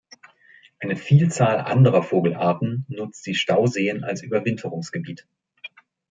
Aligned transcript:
Eine 0.79 0.95
Vielzahl 0.95 1.59
anderer 1.59 2.01
Vogelarten 2.01 2.87
nutzt 2.89 3.23
die 3.27 3.35
Stauseen 3.35 4.03
als 4.03 4.23
Überwinterungsgebiet. 4.23 5.27